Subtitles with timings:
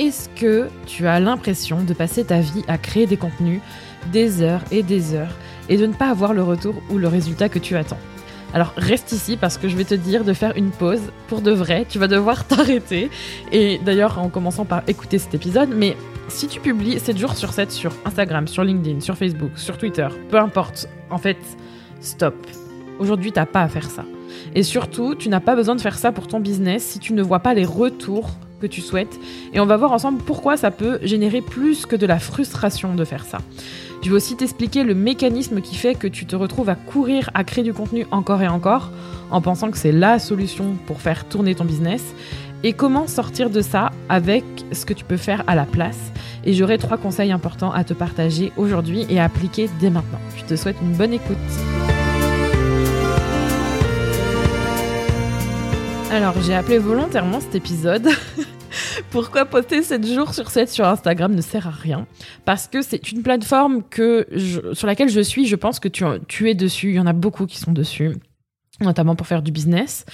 [0.00, 3.60] Est-ce que tu as l'impression de passer ta vie à créer des contenus
[4.10, 5.34] des heures et des heures
[5.68, 7.98] et de ne pas avoir le retour ou le résultat que tu attends?
[8.54, 11.50] Alors reste ici parce que je vais te dire de faire une pause pour de
[11.50, 11.84] vrai.
[11.86, 13.10] Tu vas devoir t'arrêter.
[13.52, 17.52] Et d'ailleurs, en commençant par écouter cet épisode, mais si tu publies 7 jours sur
[17.52, 21.36] 7 sur Instagram, sur LinkedIn, sur Facebook, sur Twitter, peu importe, en fait,
[22.00, 22.36] stop.
[22.98, 24.06] Aujourd'hui, t'as pas à faire ça.
[24.54, 27.20] Et surtout, tu n'as pas besoin de faire ça pour ton business si tu ne
[27.20, 28.30] vois pas les retours
[28.60, 29.18] que tu souhaites.
[29.52, 33.04] Et on va voir ensemble pourquoi ça peut générer plus que de la frustration de
[33.04, 33.38] faire ça.
[34.02, 37.44] Je vais aussi t'expliquer le mécanisme qui fait que tu te retrouves à courir à
[37.44, 38.90] créer du contenu encore et encore
[39.30, 42.14] en pensant que c'est la solution pour faire tourner ton business
[42.62, 46.12] et comment sortir de ça avec ce que tu peux faire à la place.
[46.44, 50.20] Et j'aurai trois conseils importants à te partager aujourd'hui et à appliquer dès maintenant.
[50.36, 51.36] Je te souhaite une bonne écoute.
[56.10, 58.08] Alors j'ai appelé volontairement cet épisode
[59.10, 62.08] Pourquoi poster 7 jours sur 7 sur Instagram ne sert à rien?
[62.44, 64.26] Parce que c'est une plateforme que
[64.72, 67.12] sur laquelle je suis, je pense que tu, tu es dessus, il y en a
[67.12, 68.16] beaucoup qui sont dessus,
[68.80, 70.04] notamment pour faire du business.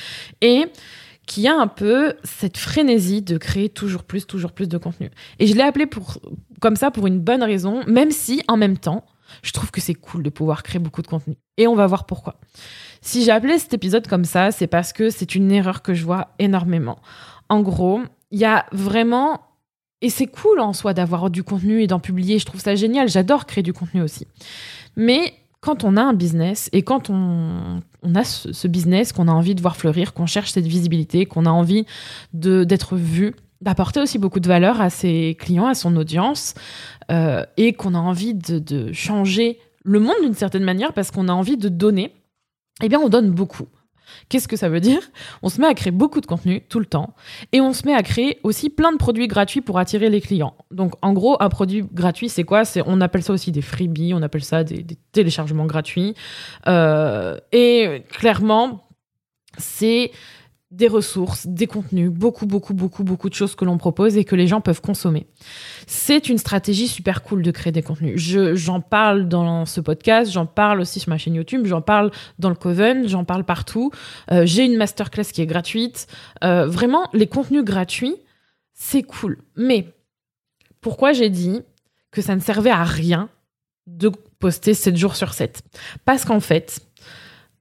[0.43, 0.67] Et
[1.27, 5.11] qui a un peu cette frénésie de créer toujours plus, toujours plus de contenu.
[5.39, 6.19] Et je l'ai appelé pour,
[6.61, 9.05] comme ça pour une bonne raison, même si en même temps,
[9.43, 11.37] je trouve que c'est cool de pouvoir créer beaucoup de contenu.
[11.57, 12.41] Et on va voir pourquoi.
[13.01, 16.05] Si j'ai appelé cet épisode comme ça, c'est parce que c'est une erreur que je
[16.05, 16.99] vois énormément.
[17.49, 19.41] En gros, il y a vraiment
[20.03, 23.09] et c'est cool en soi d'avoir du contenu et d'en publier, je trouve ça génial,
[23.09, 24.27] j'adore créer du contenu aussi.
[24.95, 27.81] Mais quand on a un business et quand on,
[28.15, 31.51] a ce, business qu'on a envie de voir fleurir, qu'on cherche cette visibilité, qu'on a
[31.51, 31.87] envie
[32.33, 36.55] d'être vu, d'apporter aussi beaucoup de valeur à ses clients, à son audience,
[37.11, 41.33] euh, et qu'on a envie de, changer le monde d'une certaine manière parce qu'on a
[41.33, 42.13] envie de donner,
[42.83, 43.67] eh bien on donne beaucoup.
[44.29, 45.01] Qu'est-ce que ça veut dire?
[45.43, 47.15] On se met à créer beaucoup de contenu tout le temps
[47.53, 50.55] et on se met à créer aussi plein de produits gratuits pour attirer les clients.
[50.71, 52.65] Donc en gros, un produit gratuit, c'est quoi?
[52.65, 56.15] C'est on appelle ça aussi des freebies, on appelle ça des, téléchargements gratuits.
[56.67, 58.89] Euh, et clairement,
[59.59, 60.13] c'est
[60.73, 64.35] des ressources, des contenus, beaucoup, beaucoup, beaucoup, beaucoup de choses que l'on propose et que
[64.35, 65.27] les gens peuvent consommer.
[65.87, 68.21] C'est une stratégie super cool de créer des contenus.
[68.55, 72.11] j'en parle dans ce podcast, j'en parle aussi sur ma chaîne YouTube, j'en parle
[72.41, 73.93] dans le Coven, j'en parle partout.
[74.33, 76.09] Euh, j'ai une masterclass qui est gratuite.
[76.43, 78.17] Euh, vraiment, les contenus gratuits,
[78.73, 79.39] c'est cool.
[79.55, 79.95] Mais
[80.81, 81.63] pourquoi j'ai dit
[82.11, 83.29] que ça ne servait à rien
[83.87, 84.11] de
[84.41, 85.63] poster 7 jours sur 7
[86.05, 86.81] Parce qu'en fait,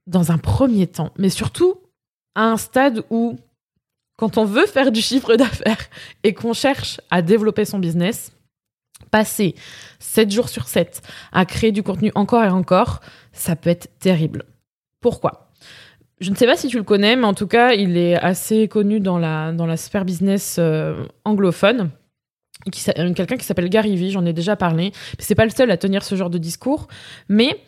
[0.08, 1.76] dans un premier temps, mais surtout
[2.36, 3.36] à un stade où,
[4.16, 5.88] quand on veut faire du chiffre d'affaires
[6.22, 8.32] et qu'on cherche à développer son business,
[9.10, 9.54] passer
[9.98, 11.02] 7 jours sur 7
[11.32, 13.00] à créer du contenu encore et encore,
[13.32, 14.44] ça peut être terrible.
[15.00, 15.50] Pourquoi?
[16.20, 18.68] Je ne sais pas si tu le connais, mais en tout cas, il est assez
[18.68, 21.90] connu dans la, dans la sphère business euh, anglophone.
[22.72, 24.92] Quelqu'un qui s'appelle Gary Vee, j'en ai déjà parlé.
[25.18, 26.88] C'est pas le seul à tenir ce genre de discours,
[27.28, 27.60] mais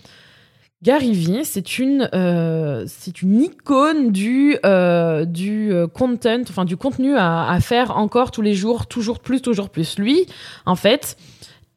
[0.82, 6.76] Gary Vee, c'est une, euh, c'est une icône du, euh, du euh, content, enfin du
[6.76, 9.98] contenu à, à, faire encore tous les jours, toujours plus, toujours plus.
[9.98, 10.26] Lui,
[10.66, 11.16] en fait,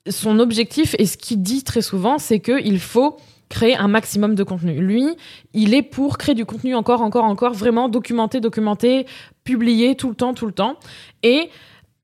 [0.07, 3.17] son objectif et ce qu'il dit très souvent, c'est qu'il faut
[3.49, 4.79] créer un maximum de contenu.
[4.79, 5.05] Lui,
[5.53, 9.07] il est pour créer du contenu encore, encore, encore, vraiment documenté, documenté,
[9.43, 10.77] publié tout le temps, tout le temps.
[11.23, 11.49] Et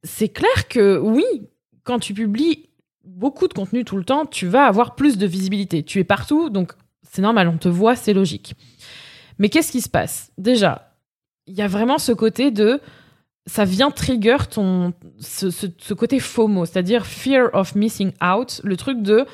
[0.03, 1.25] c'est clair que oui,
[1.83, 2.69] quand tu publies
[3.05, 5.83] beaucoup de contenu tout le temps, tu vas avoir plus de visibilité.
[5.83, 6.73] Tu es partout, donc
[7.11, 8.55] c'est normal, on te voit, c'est logique.
[9.39, 10.31] Mais qu'est-ce qui se passe?
[10.37, 10.93] Déjà,
[11.45, 12.81] il y a vraiment ce côté de
[13.45, 19.01] ça vient trigger ton ce, ce côté FOMO, c'est-à-dire fear of missing out, le truc
[19.01, 19.25] de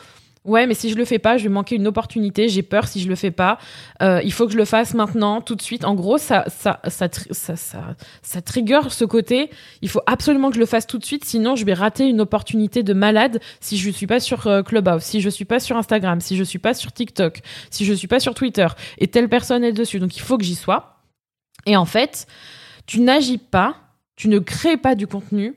[0.45, 2.49] Ouais, mais si je le fais pas, je vais manquer une opportunité.
[2.49, 3.57] J'ai peur si je le fais pas.
[4.01, 5.85] Euh, il faut que je le fasse maintenant, tout de suite.
[5.85, 9.49] En gros, ça, ça, ça, ça, ça, ça trigger ce côté.
[9.81, 12.19] Il faut absolument que je le fasse tout de suite, sinon je vais rater une
[12.19, 15.77] opportunité de malade si je suis pas sur euh, Clubhouse, si je suis pas sur
[15.77, 18.67] Instagram, si je suis pas sur TikTok, si je suis pas sur Twitter
[18.97, 19.99] et telle personne est dessus.
[19.99, 20.97] Donc il faut que j'y sois.
[21.65, 22.27] Et en fait,
[22.85, 23.77] tu n'agis pas,
[24.17, 25.55] tu ne crées pas du contenu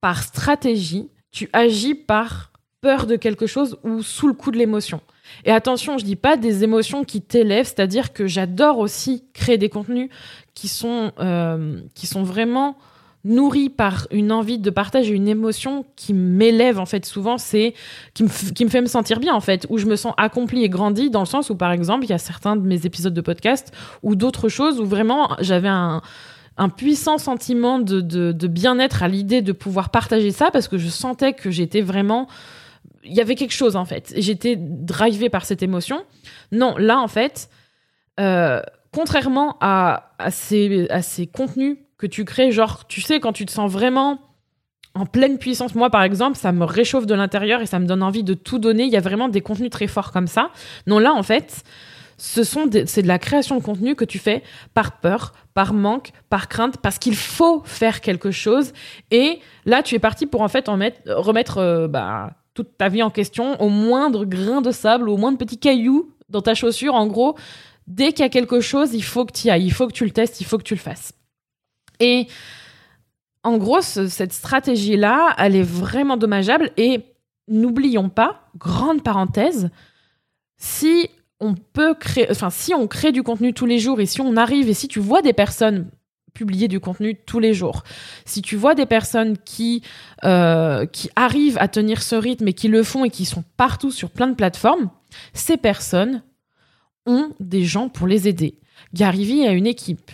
[0.00, 2.49] par stratégie, tu agis par
[2.80, 5.00] peur de quelque chose ou sous le coup de l'émotion.
[5.44, 9.68] Et attention, je dis pas des émotions qui t'élèvent, c'est-à-dire que j'adore aussi créer des
[9.68, 10.10] contenus
[10.54, 12.76] qui sont, euh, qui sont vraiment
[13.24, 17.74] nourris par une envie de partager une émotion qui m'élève en fait souvent c'est
[18.14, 20.64] qui me, qui me fait me sentir bien en fait où je me sens accomplie
[20.64, 23.12] et grandie dans le sens où par exemple il y a certains de mes épisodes
[23.12, 26.00] de podcast ou d'autres choses où vraiment j'avais un
[26.56, 30.88] un puissant sentiment de, de bien-être à l'idée de pouvoir partager ça parce que je
[30.88, 32.26] sentais que j'étais vraiment
[33.04, 34.12] il y avait quelque chose en fait.
[34.16, 36.04] J'étais drivée par cette émotion.
[36.52, 37.48] Non, là en fait,
[38.18, 38.60] euh,
[38.92, 43.46] contrairement à, à, ces, à ces contenus que tu crées, genre, tu sais, quand tu
[43.46, 44.18] te sens vraiment
[44.94, 48.02] en pleine puissance, moi par exemple, ça me réchauffe de l'intérieur et ça me donne
[48.02, 48.84] envie de tout donner.
[48.84, 50.50] Il y a vraiment des contenus très forts comme ça.
[50.86, 51.62] Non, là en fait,
[52.18, 54.42] ce sont c'est de la création de contenu que tu fais
[54.74, 58.72] par peur, par manque, par crainte, parce qu'il faut faire quelque chose.
[59.10, 63.10] Et là, tu es parti pour en fait remettre euh, bah, toute ta vie en
[63.10, 66.94] question, au moindre grain de sable, au moindre petit caillou dans ta chaussure.
[66.94, 67.36] En gros,
[67.86, 69.92] dès qu'il y a quelque chose, il faut que tu y ailles, il faut que
[69.92, 71.12] tu le testes, il faut que tu le fasses.
[72.00, 72.26] Et
[73.42, 76.70] en gros, cette stratégie-là, elle est vraiment dommageable.
[76.76, 77.00] Et
[77.48, 79.70] n'oublions pas, grande parenthèse,
[80.56, 81.08] si
[81.40, 84.36] on peut créer, enfin, si on crée du contenu tous les jours et si on
[84.36, 85.90] arrive et si tu vois des personnes
[86.32, 87.82] publier du contenu tous les jours.
[88.24, 89.82] Si tu vois des personnes qui,
[90.24, 93.90] euh, qui arrivent à tenir ce rythme et qui le font et qui sont partout
[93.90, 94.90] sur plein de plateformes,
[95.32, 96.22] ces personnes
[97.06, 98.58] ont des gens pour les aider.
[98.94, 100.10] Gary a une équipe.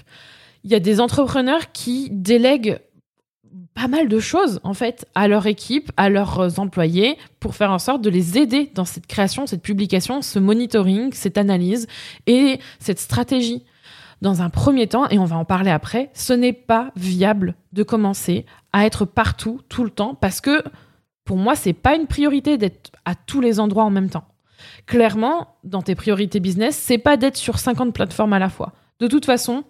[0.64, 2.80] Il y a des entrepreneurs qui délèguent
[3.74, 7.78] pas mal de choses en fait à leur équipe, à leurs employés pour faire en
[7.78, 11.86] sorte de les aider dans cette création, cette publication, ce monitoring, cette analyse
[12.26, 13.64] et cette stratégie
[14.22, 17.82] dans un premier temps, et on va en parler après, ce n'est pas viable de
[17.82, 20.62] commencer à être partout, tout le temps, parce que
[21.24, 24.24] pour moi, c'est pas une priorité d'être à tous les endroits en même temps.
[24.86, 28.72] Clairement, dans tes priorités business, c'est pas d'être sur 50 plateformes à la fois.
[29.00, 29.64] De toute façon,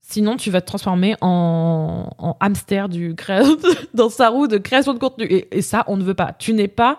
[0.00, 2.08] sinon tu vas te transformer en,
[2.40, 3.14] hamster du
[3.94, 5.26] dans sa roue de création de contenu.
[5.26, 6.32] Et, et ça, on ne veut pas.
[6.32, 6.98] Tu n'es pas,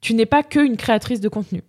[0.00, 1.62] tu n'es pas qu'une créatrice de contenu.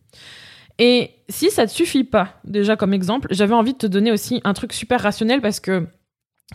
[0.86, 4.12] Et si ça ne te suffit pas, déjà comme exemple, j'avais envie de te donner
[4.12, 5.88] aussi un truc super rationnel parce que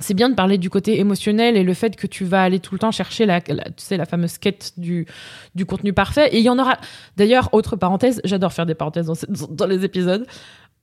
[0.01, 2.75] c'est bien de parler du côté émotionnel et le fait que tu vas aller tout
[2.75, 5.07] le temps chercher la, tu sais, la fameuse quête du,
[5.55, 6.29] du contenu parfait.
[6.35, 6.77] Et il y en aura.
[7.17, 10.27] D'ailleurs, autre parenthèse, j'adore faire des parenthèses dans, dans les épisodes.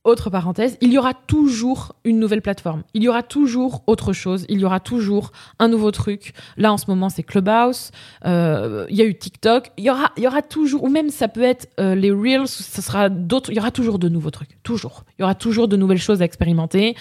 [0.06, 2.84] Autre parenthèse, il y aura toujours une nouvelle plateforme.
[2.94, 4.46] Il y aura toujours autre chose.
[4.50, 6.34] Il y aura toujours un nouveau truc.
[6.57, 7.90] Là, en ce moment, c'est Clubhouse.
[8.24, 9.72] Euh, il y a eu TikTok.
[9.78, 12.48] Il y aura, y aura toujours, ou même ça peut être euh, les Reels.
[12.48, 13.50] Ce sera d'autres.
[13.50, 14.62] Il y aura toujours de nouveaux trucs.
[14.62, 15.06] Toujours.
[15.18, 16.96] Il y aura toujours de nouvelles choses à expérimenter.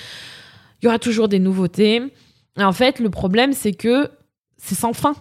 [0.80, 2.10] Il y aura toujours des nouveautés.
[2.56, 4.08] En fait, le problème, c'est que
[4.56, 5.14] c'est sans fin.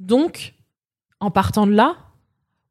[0.00, 0.54] Donc,
[1.20, 1.98] en partant de là,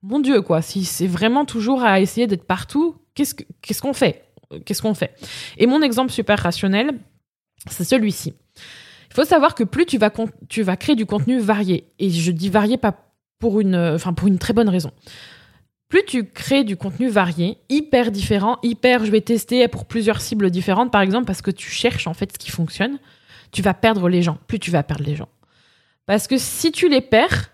[0.02, 0.62] mon Dieu, quoi.
[0.62, 4.25] Si c'est vraiment toujours à essayer d'être partout, qu'est-ce qu'on fait?
[4.66, 5.16] Qu'est-ce qu'on fait?
[5.58, 7.00] Et mon exemple super rationnel,
[7.70, 8.34] c'est celui-ci.
[9.10, 10.10] Il faut savoir que plus tu vas,
[10.78, 14.54] créer du contenu varié, et je dis varié pas pour une, enfin pour une très
[14.54, 14.92] bonne raison.
[15.88, 20.50] Plus tu crées du contenu varié, hyper différent, hyper, je vais tester pour plusieurs cibles
[20.50, 22.98] différentes, par exemple, parce que tu cherches en fait ce qui fonctionne,
[23.52, 24.38] tu vas perdre les gens.
[24.48, 25.30] Plus tu vas perdre les gens.
[26.06, 27.52] Parce que si tu les perds,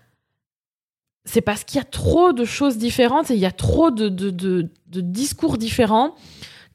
[1.24, 4.68] c'est parce qu'il y a trop de choses différentes et il y a trop de,
[4.88, 6.14] discours différents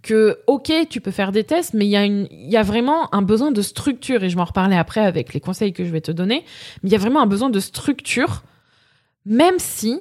[0.07, 2.63] que, ok, tu peux faire des tests, mais il y, a une, il y a
[2.63, 5.89] vraiment un besoin de structure, et je m'en reparler après avec les conseils que je
[5.89, 6.45] vais te donner,
[6.81, 8.43] mais il y a vraiment un besoin de structure,
[9.25, 9.99] même si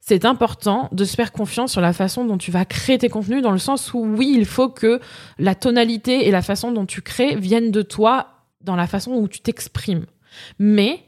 [0.00, 3.42] c'est important de se faire confiance sur la façon dont tu vas créer tes contenus,
[3.42, 5.00] dans le sens où, oui, il faut que
[5.38, 8.28] la tonalité et la façon dont tu crées viennent de toi
[8.60, 10.06] dans la façon où tu t'exprimes.
[10.60, 11.00] Mais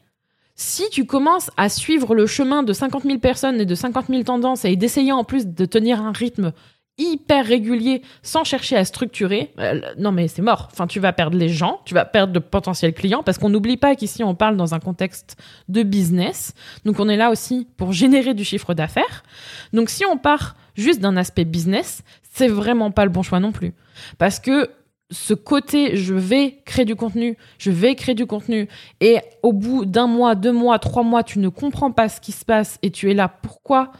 [0.57, 4.23] si tu commences à suivre le chemin de 50 000 personnes et de 50 000
[4.25, 6.53] tendances et d'essayer en plus de tenir un rythme
[7.01, 10.69] hyper régulier sans chercher à structurer, euh, non mais c'est mort.
[10.71, 13.79] Enfin, tu vas perdre les gens, tu vas perdre de potentiels clients parce qu'on n'oublie
[13.79, 15.37] pas qu'ici on parle dans un contexte
[15.69, 16.55] de business.
[16.85, 19.25] Donc on est là aussi pour générer du chiffre d'affaires.
[19.73, 22.03] Donc si on part juste d'un aspect business,
[22.33, 23.73] c'est vraiment pas le bon choix non plus.
[24.19, 24.71] Parce que
[25.11, 28.69] ce côté je vais créer du contenu, je vais créer du contenu,
[29.01, 32.33] et au bout d'un mois, deux mois, trois mois, tu ne comprends pas ce qui
[32.33, 33.91] se passe et tu es là, pourquoi?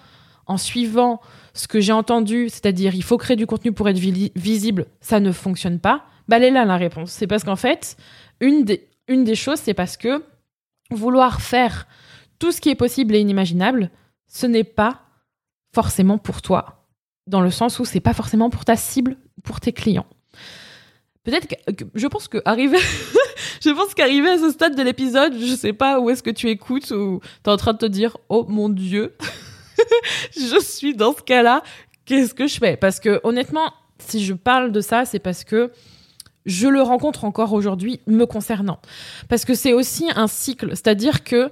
[0.47, 1.21] En suivant
[1.55, 5.33] ce que j'ai entendu, c'est-à-dire il faut créer du contenu pour être visible, ça ne
[5.33, 7.11] fonctionne pas, bah elle est là la réponse.
[7.11, 7.97] C'est parce qu'en fait,
[8.41, 10.25] une des, une des choses, c'est parce que
[10.91, 11.87] vouloir faire
[12.39, 13.91] tout ce qui est possible et inimaginable,
[14.29, 15.03] ce n'est pas
[15.75, 16.87] forcément pour toi,
[17.27, 20.07] dans le sens où c'est pas forcément pour ta cible, pour tes clients.
[21.23, 22.79] Peut-être que, je pense que arriver,
[23.61, 26.49] je pense qu'arriver à ce stade de l'épisode, je sais pas où est-ce que tu
[26.49, 29.15] écoutes ou t'es en train de te dire, oh mon dieu,
[30.37, 31.63] je suis dans ce cas-là,
[32.05, 32.77] qu'est-ce que je fais?
[32.77, 35.71] Parce que honnêtement, si je parle de ça, c'est parce que
[36.47, 38.81] je le rencontre encore aujourd'hui me concernant.
[39.29, 41.51] Parce que c'est aussi un cycle, c'est-à-dire que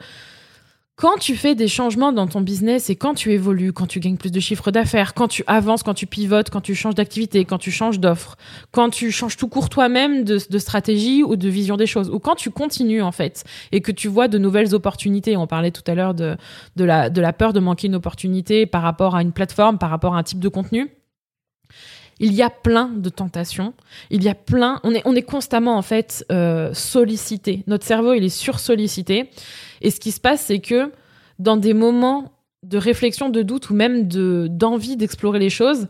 [0.98, 4.16] quand tu fais des changements dans ton business et quand tu évolues, quand tu gagnes
[4.16, 7.58] plus de chiffre d'affaires, quand tu avances, quand tu pivotes, quand tu changes d'activité, quand
[7.58, 8.36] tu changes d'offre,
[8.72, 12.34] quand tu changes tout court toi-même de, stratégie ou de vision des choses, ou quand
[12.34, 15.36] tu continues en fait et que tu vois de nouvelles opportunités.
[15.36, 16.36] On parlait tout à l'heure de,
[16.76, 20.24] la peur de manquer une opportunité par rapport à une plateforme, par rapport à un
[20.24, 20.90] type de contenu.
[22.20, 23.74] Il y a plein de tentations.
[24.10, 24.80] Il y a plein.
[24.82, 27.64] On est, on est constamment en fait euh, sollicité.
[27.66, 29.30] Notre cerveau, il est sursollicité.
[29.80, 30.92] Et ce qui se passe, c'est que
[31.38, 32.32] dans des moments
[32.64, 35.86] de réflexion, de doute ou même de d'envie d'explorer les choses,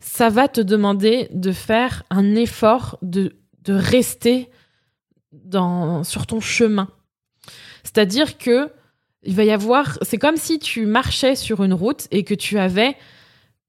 [0.00, 4.48] ça va te demander de faire un effort de, de rester
[5.32, 6.88] dans, sur ton chemin.
[7.84, 8.70] C'est-à-dire que
[9.22, 12.58] il va y avoir, c'est comme si tu marchais sur une route et que tu
[12.58, 12.96] avais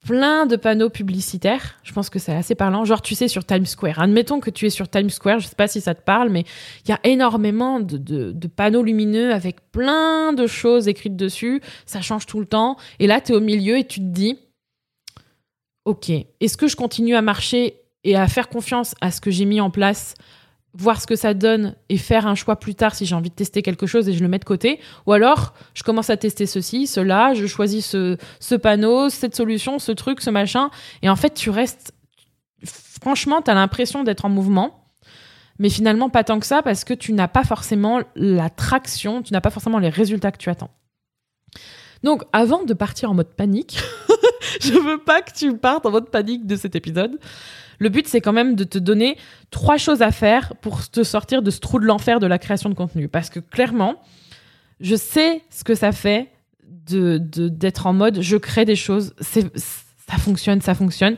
[0.06, 1.76] plein de panneaux publicitaires.
[1.84, 2.86] Je pense que c'est assez parlant.
[2.86, 4.00] Genre, tu sais, sur Times Square.
[4.00, 5.40] Admettons que tu es sur Times Square.
[5.40, 6.44] Je sais pas si ça te parle, mais
[6.86, 11.62] il y a énormément de, de, panneaux lumineux avec plein de choses écrites dessus.
[11.86, 12.78] Ça change tout le temps.
[13.00, 14.40] Et là, tu es au milieu et tu te dis,
[15.86, 19.46] OK, est-ce que je continue à marcher et à faire confiance à ce que j'ai
[19.46, 20.16] mis en place
[20.74, 23.36] voir ce que ça donne et faire un choix plus tard si j'ai envie de
[23.36, 24.80] tester quelque chose et je le mets de côté.
[25.06, 29.80] Ou alors, je commence à tester ceci, cela, je choisis ce, ce panneau, cette solution,
[29.80, 30.70] ce truc, ce machin.
[31.02, 31.94] Et en fait, tu restes...
[32.64, 34.86] Franchement, tu as l'impression d'être en mouvement,
[35.58, 39.34] mais finalement pas tant que ça parce que tu n'as pas forcément la traction, tu
[39.34, 40.70] n'as pas forcément les résultats que tu attends.
[42.04, 43.80] Donc, avant de partir en mode panique,
[44.62, 47.20] je veux pas que tu partes en mode panique de cet épisode.
[47.82, 49.18] Le but, c'est quand même de te donner
[49.50, 52.70] trois choses à faire pour te sortir de ce trou de l'enfer de la création
[52.70, 53.08] de contenu.
[53.08, 53.96] Parce que clairement,
[54.80, 56.30] je sais ce que ça fait
[56.68, 61.16] d'être en mode je crée des choses, ça fonctionne, ça fonctionne.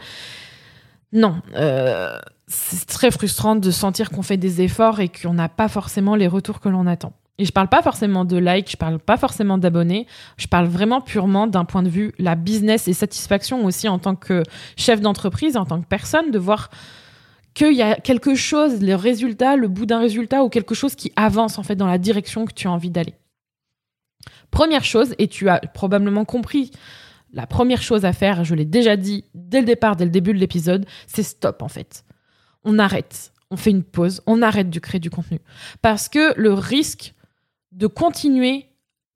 [1.12, 2.18] Non, euh,
[2.48, 6.30] c'est très frustrant de sentir qu'on fait des efforts et qu'on n'a pas forcément les
[6.30, 7.12] retours que l'on attend.
[7.40, 10.06] Et je parle pas forcément de likes, je parle pas forcément d'abonnés,
[10.38, 14.16] je parle vraiment purement d'un point de vue la business et satisfaction aussi en tant
[14.16, 14.44] que
[14.78, 16.70] chef d'entreprise, en tant que personne, de voir
[17.56, 21.12] qu'il y a quelque chose, le résultat, le bout d'un résultat ou quelque chose qui
[21.16, 23.16] avance en fait dans la direction que tu as envie d'aller.
[24.52, 26.70] Première chose, et tu as probablement compris,
[27.32, 30.34] la première chose à faire, je l'ai déjà dit dès le départ, dès le début
[30.34, 32.06] de l'épisode, c'est stop en fait.
[32.64, 35.40] On arrête, on fait une pause, on arrête de créer du contenu.
[35.82, 37.16] Parce que le risque
[37.74, 38.68] de continuer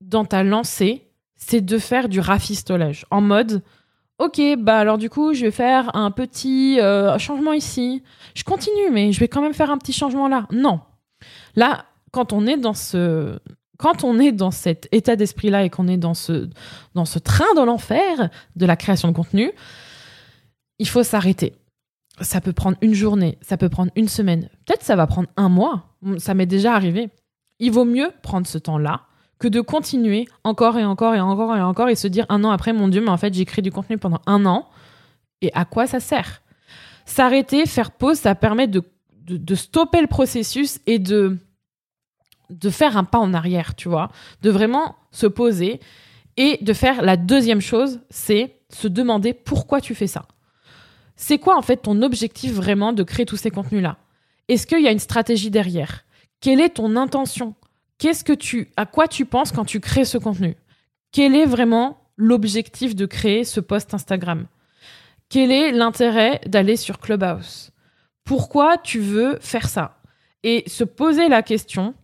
[0.01, 3.63] dans ta lancée, c'est de faire du rafistolage en mode
[4.19, 8.01] Ok, bah alors du coup, je vais faire un petit euh, changement ici.
[8.33, 10.47] Je continue, mais je vais quand même faire un petit changement là.
[10.51, 10.79] Non.
[11.55, 13.37] Là, quand on est dans ce,
[13.77, 16.49] quand on est dans cet état d'esprit-là et qu'on est dans ce,
[16.95, 19.51] dans ce train dans l'enfer de la création de contenu,
[20.79, 21.53] il faut s'arrêter.
[22.21, 25.49] Ça peut prendre une journée, ça peut prendre une semaine, peut-être ça va prendre un
[25.49, 25.95] mois.
[26.17, 27.11] Ça m'est déjà arrivé
[27.59, 29.01] il vaut mieux prendre ce temps-là
[29.39, 32.51] que de continuer encore et encore et encore et encore et se dire un an
[32.51, 34.67] après, mon Dieu, mais en fait, j'ai créé du contenu pendant un an.
[35.41, 36.41] Et à quoi ça sert?
[37.05, 38.83] S'arrêter, faire pause, ça permet de,
[39.55, 41.37] stopper le processus et de,
[42.49, 44.09] de faire un pas en arrière, tu vois.
[44.41, 45.79] De vraiment se poser
[46.35, 50.27] et de faire la deuxième chose, c'est se demander pourquoi tu fais ça.
[51.15, 53.97] C'est quoi en fait ton objectif vraiment de créer tous ces contenus-là?
[54.47, 56.05] Est-ce qu'il y a une stratégie derrière?
[56.41, 57.55] Quelle est ton intention?
[57.97, 60.55] Qu'est-ce que tu, à quoi tu penses quand tu crées ce contenu?
[61.11, 64.45] Quel est vraiment l'objectif de créer ce post Instagram?
[65.29, 67.71] Quel est l'intérêt d'aller sur Clubhouse?
[68.23, 69.99] Pourquoi tu veux faire ça?
[70.43, 71.95] Et se poser la question,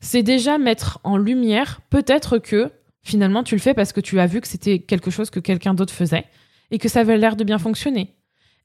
[0.00, 2.70] c'est déjà mettre en lumière peut-être que
[3.02, 5.74] finalement tu le fais parce que tu as vu que c'était quelque chose que quelqu'un
[5.74, 6.26] d'autre faisait
[6.70, 8.14] et que ça avait l'air de bien fonctionner.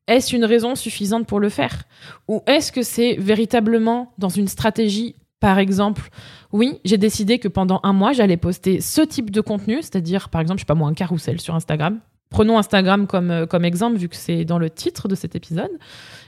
[0.07, 1.83] Est-ce une raison suffisante pour le faire?
[2.27, 5.15] Ou est-ce que c'est véritablement dans une stratégie?
[5.39, 6.09] Par exemple,
[6.51, 10.41] oui, j'ai décidé que pendant un mois, j'allais poster ce type de contenu, c'est-à-dire, par
[10.41, 11.99] exemple, je sais pas moi, un carrousel sur Instagram.
[12.29, 15.71] Prenons Instagram comme, euh, comme exemple, vu que c'est dans le titre de cet épisode,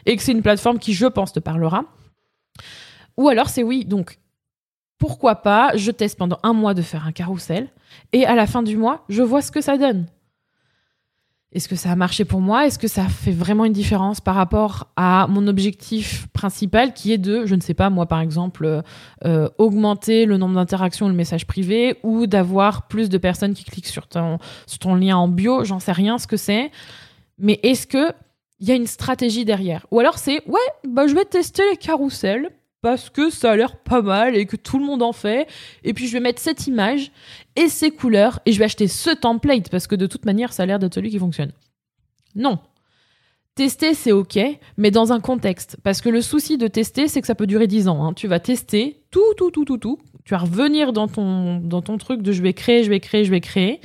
[0.05, 1.85] et que c'est une plateforme qui, je pense, te parlera.
[3.17, 4.19] Ou alors, c'est oui, donc,
[4.97, 7.69] pourquoi pas, je teste pendant un mois de faire un carrousel,
[8.13, 10.05] et à la fin du mois, je vois ce que ça donne.
[11.51, 12.67] Est-ce que ça a marché pour moi?
[12.67, 17.17] Est-ce que ça fait vraiment une différence par rapport à mon objectif principal qui est
[17.17, 18.83] de, je ne sais pas, moi par exemple,
[19.25, 23.63] euh, augmenter le nombre d'interactions ou le message privé ou d'avoir plus de personnes qui
[23.63, 24.37] cliquent sur ton,
[24.67, 25.63] sur ton lien en bio?
[25.63, 26.69] J'en sais rien ce que c'est.
[27.39, 28.11] Mais est-ce que
[28.59, 29.87] il y a une stratégie derrière?
[29.89, 32.51] Ou alors c'est, ouais, bah, je vais tester les carousels
[32.81, 35.47] parce que ça a l'air pas mal et que tout le monde en fait.
[35.83, 37.11] Et puis je vais mettre cette image
[37.55, 40.63] et ces couleurs et je vais acheter ce template parce que de toute manière ça
[40.63, 41.51] a l'air d'être celui qui fonctionne.
[42.35, 42.59] Non.
[43.55, 44.39] Tester, c'est ok,
[44.77, 45.77] mais dans un contexte.
[45.83, 48.05] Parce que le souci de tester, c'est que ça peut durer 10 ans.
[48.05, 48.13] Hein.
[48.13, 49.99] Tu vas tester tout, tout, tout, tout, tout.
[50.23, 53.25] Tu vas revenir dans ton, dans ton truc de je vais créer, je vais créer,
[53.25, 53.81] je vais créer.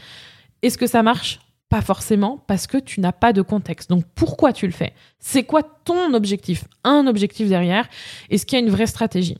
[0.62, 1.40] Est-ce que ça marche?
[1.74, 3.90] Pas forcément, parce que tu n'as pas de contexte.
[3.90, 4.92] Donc pourquoi tu le fais?
[5.18, 6.66] C'est quoi ton objectif?
[6.84, 7.88] Un objectif derrière?
[8.30, 9.38] Est-ce qu'il y a une vraie stratégie?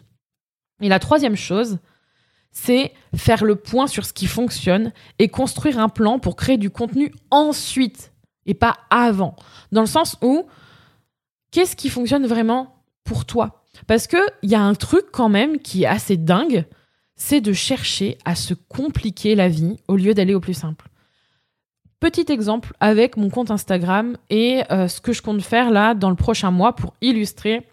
[0.83, 1.79] Et la troisième chose,
[2.51, 6.71] c'est faire le point sur ce qui fonctionne et construire un plan pour créer du
[6.71, 8.13] contenu ensuite
[8.47, 9.37] et pas avant.
[9.71, 10.45] Dans le sens où,
[11.53, 13.63] qu'est-ce qui fonctionne vraiment pour toi?
[13.87, 16.67] Parce qu'il y a un truc quand même qui est assez dingue,
[17.15, 20.89] c'est de chercher à se compliquer la vie au lieu d'aller au plus simple.
[22.05, 26.11] Petit exemple avec mon compte Instagram et euh, ce que je compte faire là dans
[26.11, 27.67] le prochain mois pour illustrer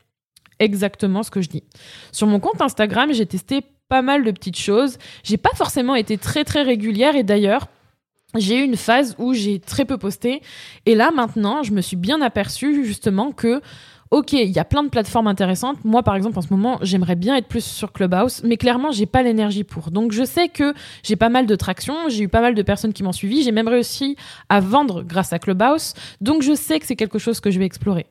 [0.58, 1.66] exactement ce que je dis.
[2.14, 3.60] Sur mon compte Instagram, j'ai testé
[3.90, 5.00] pas mal de petites choses.
[5.24, 7.68] J'ai pas forcément été très très régulière et d'ailleurs,
[8.38, 10.42] j'ai eu une phase où j'ai très peu posté.
[10.86, 13.60] Et là, maintenant, je me suis bien aperçue justement que,
[14.12, 15.77] ok, il y a plein de plateformes intéressantes.
[15.86, 19.06] Moi, par exemple, en ce moment, j'aimerais bien être plus sur Clubhouse, mais clairement, j'ai
[19.06, 19.89] pas l'énergie pour.
[19.89, 22.10] Donc, je sais que j'ai pas mal de traction.
[22.10, 23.41] J'ai eu pas mal de personnes qui m'ont suivi.
[23.41, 24.18] J'ai même réussi
[24.50, 25.94] à vendre grâce à Clubhouse.
[26.20, 28.06] Donc, je sais que c'est quelque chose que je vais explorer.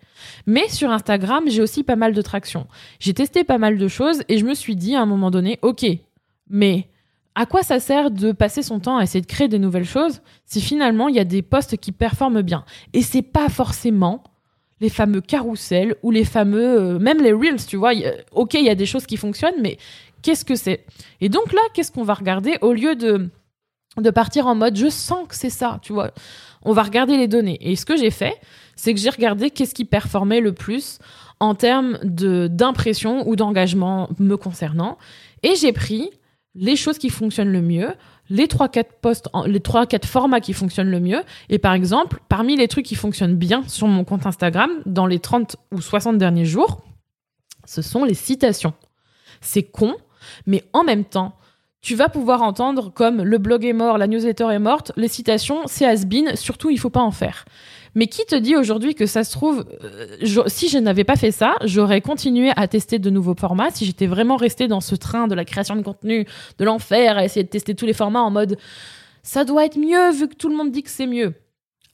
[0.46, 2.66] Mais sur Instagram, j'ai aussi pas mal de traction.
[2.98, 5.58] J'ai testé pas mal de choses et je me suis dit à un moment donné,
[5.60, 5.84] ok,
[6.48, 6.88] mais
[7.34, 10.20] à quoi ça sert de passer son temps à essayer de créer des nouvelles choses
[10.46, 12.64] si finalement il y a des postes qui performent bien?
[12.92, 14.24] Et c'est pas forcément
[14.80, 17.92] les fameux carousels ou les fameux, euh, même les reels, tu vois.
[18.32, 19.78] ok, il y a des choses qui fonctionnent, mais
[20.22, 20.84] qu'est-ce que c'est?
[21.20, 22.56] Et donc là, qu'est-ce qu'on va regarder?
[22.60, 23.30] Au lieu de
[24.10, 26.12] partir en mode je sens que c'est ça, tu vois.
[26.62, 27.58] On va regarder les données.
[27.60, 28.34] Et ce que j'ai fait,
[28.76, 30.98] c'est que j'ai regardé qu'est-ce qui performait le plus
[31.40, 34.98] en termes de d'impression ou d'engagement me concernant.
[35.42, 36.10] Et j'ai pris
[36.54, 37.92] les choses qui fonctionnent le mieux,
[38.30, 41.22] les 3-4 postes, les 3-4 formats qui fonctionnent le mieux.
[41.48, 45.18] Et par exemple, parmi les trucs qui fonctionnent bien sur mon compte Instagram dans les
[45.18, 46.82] 30 ou 60 derniers jours,
[47.66, 48.72] ce sont les citations.
[49.40, 49.96] C'est con,
[50.46, 51.36] mais en même temps,
[51.82, 55.62] tu vas pouvoir entendre comme le blog est mort, la newsletter est morte, les citations,
[55.66, 57.44] c'est has-been, surtout il faut pas en faire.
[57.94, 61.32] Mais qui te dit aujourd'hui que ça se trouve, euh, si je n'avais pas fait
[61.32, 65.26] ça, j'aurais continué à tester de nouveaux formats, si j'étais vraiment resté dans ce train
[65.26, 66.26] de la création de contenu,
[66.58, 68.58] de l'enfer, à essayer de tester tous les formats en mode
[69.22, 71.34] ça doit être mieux vu que tout le monde dit que c'est mieux.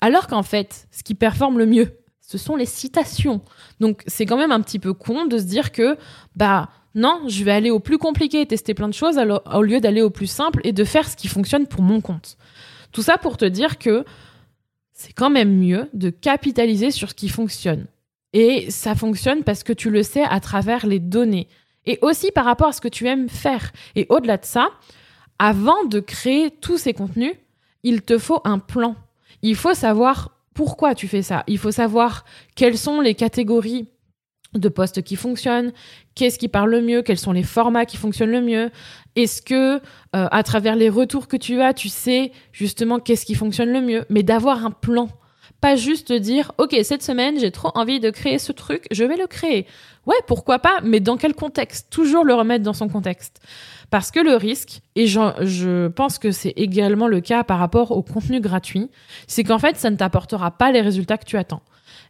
[0.00, 3.40] Alors qu'en fait, ce qui performe le mieux, ce sont les citations.
[3.80, 5.96] Donc c'est quand même un petit peu con de se dire que
[6.34, 9.20] bah non, je vais aller au plus compliqué et tester plein de choses
[9.54, 12.38] au lieu d'aller au plus simple et de faire ce qui fonctionne pour mon compte.
[12.90, 14.02] Tout ça pour te dire que
[14.94, 17.84] c'est quand même mieux de capitaliser sur ce qui fonctionne.
[18.32, 21.48] Et ça fonctionne parce que tu le sais à travers les données.
[21.84, 23.72] Et aussi par rapport à ce que tu aimes faire.
[23.94, 24.70] Et au-delà de ça,
[25.38, 27.34] avant de créer tous ces contenus,
[27.82, 28.96] il te faut un plan.
[29.42, 31.44] Il faut savoir pourquoi tu fais ça.
[31.46, 33.86] Il faut savoir quelles sont les catégories
[34.58, 35.72] de postes qui fonctionnent,
[36.14, 38.70] qu'est-ce qui parle le mieux, quels sont les formats qui fonctionnent le mieux,
[39.14, 39.80] est-ce que euh,
[40.12, 44.04] à travers les retours que tu as, tu sais justement qu'est-ce qui fonctionne le mieux,
[44.10, 45.08] mais d'avoir un plan,
[45.60, 49.16] pas juste dire OK, cette semaine, j'ai trop envie de créer ce truc, je vais
[49.16, 49.66] le créer.
[50.06, 51.88] Ouais, pourquoi pas, mais dans quel contexte?
[51.90, 53.40] Toujours le remettre dans son contexte.
[53.90, 57.92] Parce que le risque, et je, je pense que c'est également le cas par rapport
[57.92, 58.90] au contenu gratuit,
[59.26, 61.62] c'est qu'en fait, ça ne t'apportera pas les résultats que tu attends.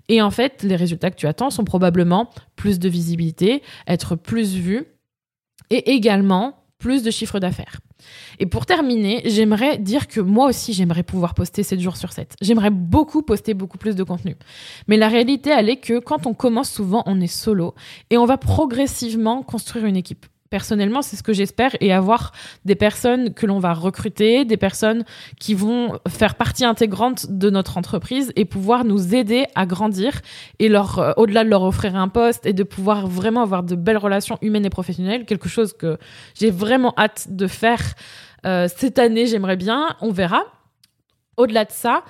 [0.09, 4.55] Et en fait, les résultats que tu attends sont probablement plus de visibilité, être plus
[4.55, 4.85] vu
[5.71, 7.81] et également plus de chiffre d'affaires.
[8.39, 12.37] Et pour terminer, j'aimerais dire que moi aussi, j'aimerais pouvoir poster 7 jours sur 7.
[12.43, 14.37] J'aimerais beaucoup poster beaucoup plus de contenu.
[14.87, 17.75] Mais la réalité, elle est que quand on commence souvent, on est solo
[18.11, 22.33] et on va progressivement construire une équipe personnellement, c'est ce que j'espère, et avoir
[22.65, 25.05] des personnes que l'on va recruter, des personnes
[25.41, 30.21] qui vont faire partie intégrante de notre entreprise et pouvoir nous aider à grandir
[30.59, 33.75] et leur, euh, au-delà de leur offrir un poste et de pouvoir vraiment avoir de
[33.75, 35.99] belles relations humaines et professionnelles, quelque chose que
[36.35, 37.83] j'ai vraiment hâte de faire
[38.45, 40.45] euh, cette année, j'aimerais bien, on verra.
[41.37, 42.03] Au-delà de ça,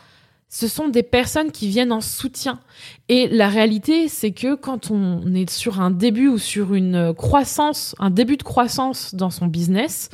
[0.49, 2.61] ce sont des personnes qui viennent en soutien.
[3.09, 7.95] Et la réalité, c'est que quand on est sur un début ou sur une croissance,
[7.99, 10.09] un début de croissance dans son business,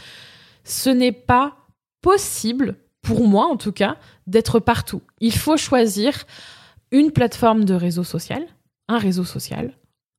[0.64, 1.56] ce n'est pas
[2.00, 5.02] possible, pour moi en tout cas, d'être partout.
[5.20, 6.24] Il faut choisir
[6.90, 8.44] une plateforme de réseau social,
[8.88, 9.74] un réseau social,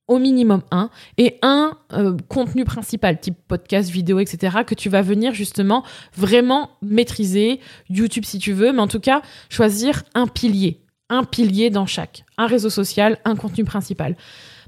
[0.08, 5.02] au minimum un, et un euh, contenu principal, type podcast, vidéo, etc., que tu vas
[5.02, 5.84] venir justement
[6.16, 11.70] vraiment maîtriser, YouTube si tu veux, mais en tout cas, choisir un pilier, un pilier
[11.70, 14.18] dans chaque, un réseau social, un contenu principal.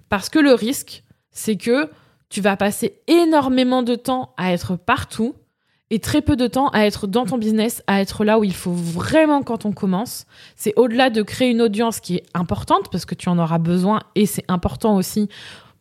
[0.10, 1.90] Parce que le risque, c'est que
[2.30, 5.36] tu vas passer énormément de temps à être partout
[5.92, 8.54] et très peu de temps à être dans ton business, à être là où il
[8.54, 10.26] faut vraiment quand on commence.
[10.56, 14.02] C'est au-delà de créer une audience qui est importante parce que tu en auras besoin
[14.16, 15.30] et c'est important aussi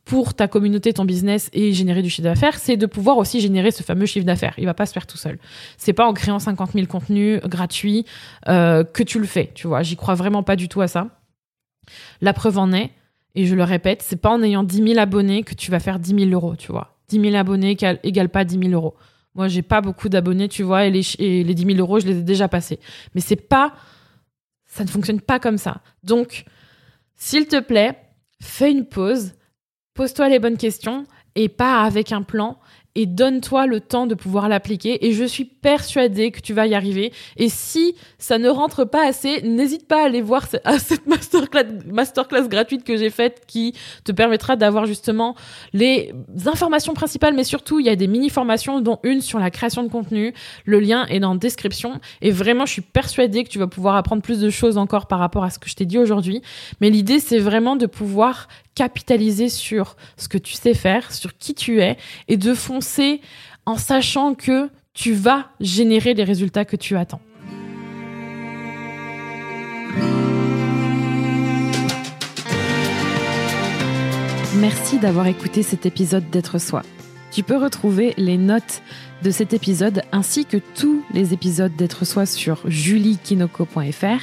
[0.04, 3.70] pour ta communauté, ton business et générer du chiffre d'affaires, c'est de pouvoir aussi générer
[3.70, 4.54] ce fameux chiffre d'affaires.
[4.58, 5.38] Il va pas se faire tout seul.
[5.78, 8.04] C'est pas en créant 50 000 contenus gratuits
[8.48, 9.50] euh, que tu le fais.
[9.54, 11.08] Tu vois, j'y crois vraiment pas du tout à ça.
[12.20, 12.90] La preuve en est,
[13.34, 15.98] et je le répète, c'est pas en ayant 10 000 abonnés que tu vas faire
[15.98, 16.54] 10 000 euros.
[16.54, 18.94] Tu vois, 10 000 abonnés égale pas 10 000 euros.
[19.34, 22.06] Moi, j'ai pas beaucoup d'abonnés, tu vois, et les, et les 10 000 euros, je
[22.06, 22.78] les ai déjà passés.
[23.14, 23.74] Mais c'est pas,
[24.66, 25.82] ça ne fonctionne pas comme ça.
[26.02, 26.44] Donc,
[27.16, 27.98] s'il te plaît,
[28.40, 29.34] fais une pause
[29.94, 32.58] Pose-toi les bonnes questions et pas avec un plan
[32.94, 35.06] et donne-toi le temps de pouvoir l'appliquer.
[35.06, 37.12] Et je suis persuadée que tu vas y arriver.
[37.36, 40.46] Et si ça ne rentre pas assez n'hésite pas à aller voir
[40.78, 45.34] cette masterclass, masterclass gratuite que j'ai faite qui te permettra d'avoir justement
[45.72, 46.12] les
[46.46, 49.82] informations principales mais surtout il y a des mini formations dont une sur la création
[49.82, 50.34] de contenu.
[50.64, 52.00] Le lien est dans la description.
[52.22, 55.18] Et vraiment je suis persuadée que tu vas pouvoir apprendre plus de choses encore par
[55.18, 56.42] rapport à ce que je t'ai dit aujourd'hui.
[56.80, 61.54] Mais l'idée c'est vraiment de pouvoir capitaliser sur ce que tu sais faire, sur qui
[61.54, 61.96] tu es,
[62.28, 63.20] et de foncer
[63.66, 67.20] en sachant que tu vas générer les résultats que tu attends.
[74.56, 76.82] Merci d'avoir écouté cet épisode d'être soi.
[77.32, 78.82] Tu peux retrouver les notes
[79.24, 84.22] de cet épisode ainsi que tous les épisodes d'être soi sur juliekinoko.fr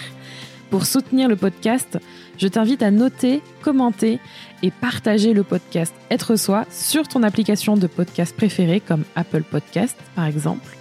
[0.72, 2.00] pour soutenir le podcast,
[2.38, 4.20] je t'invite à noter, commenter
[4.64, 9.98] et partager le podcast Être Soi sur ton application de podcast préférée comme Apple Podcast
[10.16, 10.78] par exemple.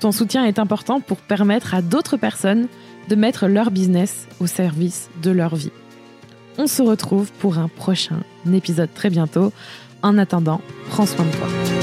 [0.00, 2.68] Ton soutien est important pour permettre à d'autres personnes
[3.08, 5.72] de mettre leur business au service de leur vie.
[6.56, 8.20] On se retrouve pour un prochain
[8.52, 9.52] épisode très bientôt.
[10.02, 11.77] En attendant, prends soin de toi.